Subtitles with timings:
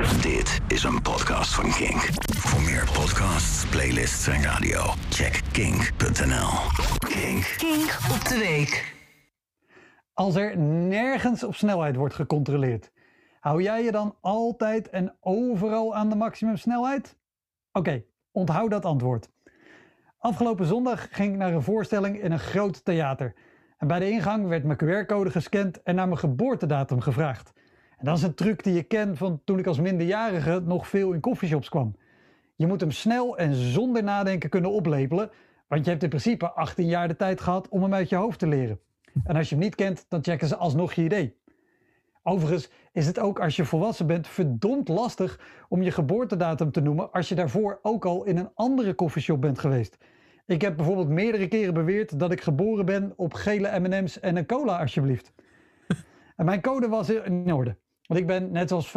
[0.00, 2.08] Dit is een podcast van Kink.
[2.36, 4.80] Voor meer podcasts, playlists en radio,
[5.10, 6.48] check kink.nl.
[6.98, 7.54] Kink.
[7.56, 8.94] Kink op de week.
[10.14, 12.90] Als er nergens op snelheid wordt gecontroleerd,
[13.40, 17.16] hou jij je dan altijd en overal aan de maximumsnelheid?
[17.72, 19.30] Oké, onthoud dat antwoord.
[20.18, 23.34] Afgelopen zondag ging ik naar een voorstelling in een groot theater.
[23.78, 27.52] En bij de ingang werd mijn QR-code gescand en naar mijn geboortedatum gevraagd.
[28.00, 31.12] En dat is een truc die je kent van toen ik als minderjarige nog veel
[31.12, 31.96] in koffieshops kwam.
[32.56, 35.30] Je moet hem snel en zonder nadenken kunnen oplepelen,
[35.68, 38.38] want je hebt in principe 18 jaar de tijd gehad om hem uit je hoofd
[38.38, 38.80] te leren.
[39.24, 41.36] En als je hem niet kent, dan checken ze alsnog je idee.
[42.22, 47.12] Overigens is het ook als je volwassen bent verdomd lastig om je geboortedatum te noemen
[47.12, 49.96] als je daarvoor ook al in een andere koffieshop bent geweest.
[50.46, 54.46] Ik heb bijvoorbeeld meerdere keren beweerd dat ik geboren ben op gele M&M's en een
[54.46, 55.32] cola alsjeblieft.
[56.36, 57.76] En mijn code was in orde.
[58.10, 58.90] Want ik ben net zoals 85%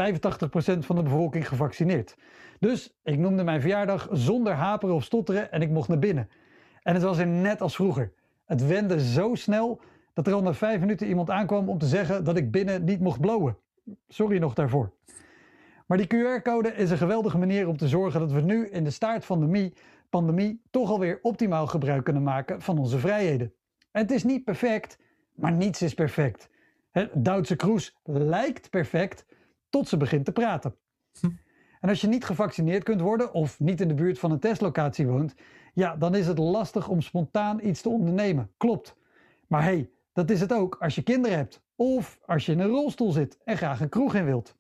[0.79, 2.15] van de bevolking gevaccineerd.
[2.59, 6.29] Dus ik noemde mijn verjaardag zonder haperen of stotteren en ik mocht naar binnen.
[6.81, 8.13] En het was er net als vroeger.
[8.45, 9.81] Het wende zo snel
[10.13, 12.99] dat er al na vijf minuten iemand aankwam om te zeggen dat ik binnen niet
[12.99, 13.57] mocht blowen.
[14.07, 14.91] Sorry nog daarvoor.
[15.85, 18.91] Maar die QR-code is een geweldige manier om te zorgen dat we nu in de
[18.91, 19.73] staart van de
[20.09, 23.53] pandemie toch alweer optimaal gebruik kunnen maken van onze vrijheden.
[23.91, 24.97] En het is niet perfect,
[25.33, 26.51] maar niets is perfect.
[27.13, 29.25] Duitse Kroes lijkt perfect
[29.69, 30.75] tot ze begint te praten.
[31.19, 31.29] Hm.
[31.79, 35.07] En als je niet gevaccineerd kunt worden of niet in de buurt van een testlocatie
[35.07, 35.35] woont,
[35.73, 38.51] ja, dan is het lastig om spontaan iets te ondernemen.
[38.57, 38.95] Klopt.
[39.47, 42.69] Maar hey, dat is het ook als je kinderen hebt of als je in een
[42.69, 44.55] rolstoel zit en graag een kroeg in wilt.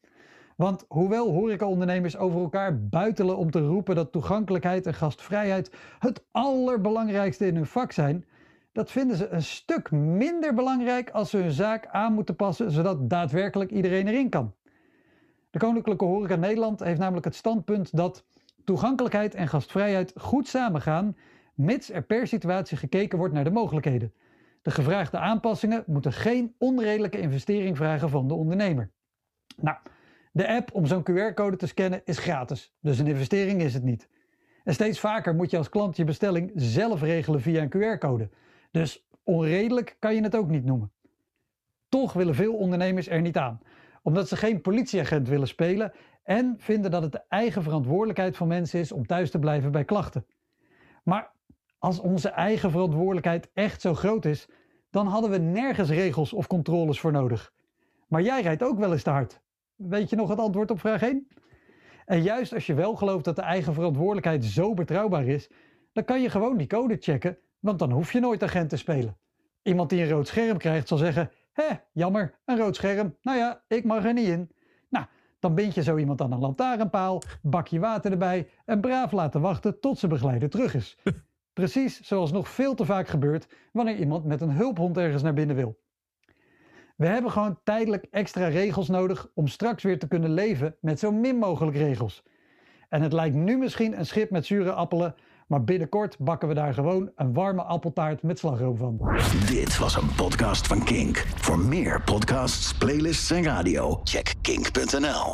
[0.55, 7.45] Want hoewel horecaondernemers over elkaar buitelen om te roepen dat toegankelijkheid en gastvrijheid het allerbelangrijkste
[7.45, 8.25] in hun vak zijn,
[8.73, 13.09] dat vinden ze een stuk minder belangrijk als ze hun zaak aan moeten passen zodat
[13.09, 14.53] daadwerkelijk iedereen erin kan.
[15.49, 18.25] De Koninklijke Horeca Nederland heeft namelijk het standpunt dat
[18.63, 21.17] toegankelijkheid en gastvrijheid goed samengaan,
[21.53, 24.13] mits er per situatie gekeken wordt naar de mogelijkheden.
[24.61, 28.91] De gevraagde aanpassingen moeten geen onredelijke investering vragen van de ondernemer.
[29.57, 29.77] Nou,
[30.31, 34.09] de app om zo'n QR-code te scannen is gratis, dus een investering is het niet.
[34.63, 38.29] En steeds vaker moet je als klant je bestelling zelf regelen via een QR-code.
[38.73, 40.91] Dus onredelijk kan je het ook niet noemen.
[41.89, 43.59] Toch willen veel ondernemers er niet aan,
[44.01, 48.79] omdat ze geen politieagent willen spelen en vinden dat het de eigen verantwoordelijkheid van mensen
[48.79, 50.25] is om thuis te blijven bij klachten.
[51.03, 51.31] Maar
[51.77, 54.49] als onze eigen verantwoordelijkheid echt zo groot is,
[54.89, 57.53] dan hadden we nergens regels of controles voor nodig.
[58.07, 59.41] Maar jij rijdt ook wel eens te hard.
[59.75, 61.27] Weet je nog het antwoord op vraag 1?
[62.05, 65.49] En juist als je wel gelooft dat de eigen verantwoordelijkheid zo betrouwbaar is,
[65.91, 69.17] dan kan je gewoon die code checken want dan hoef je nooit agent te spelen.
[69.61, 73.17] Iemand die een rood scherm krijgt zal zeggen: Hé, jammer, een rood scherm.
[73.21, 74.51] Nou ja, ik mag er niet in.
[74.89, 75.05] Nou,
[75.39, 79.41] dan bind je zo iemand aan een lantaarnpaal, bak je water erbij en braaf laten
[79.41, 80.97] wachten tot zijn begeleider terug is.
[81.53, 85.55] Precies zoals nog veel te vaak gebeurt wanneer iemand met een hulphond ergens naar binnen
[85.55, 85.81] wil.
[86.95, 91.11] We hebben gewoon tijdelijk extra regels nodig om straks weer te kunnen leven met zo
[91.11, 92.23] min mogelijk regels.
[92.89, 95.15] En het lijkt nu misschien een schip met zure appelen,
[95.47, 98.99] maar binnenkort bakken we daar gewoon een warme appeltaart met slagroom van.
[99.45, 101.25] Dit was een podcast van Kink.
[101.35, 105.31] Voor meer podcasts, playlists en radio, check kink.nl.